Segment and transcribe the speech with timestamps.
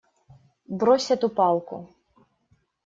[0.79, 1.77] Брось эту палку!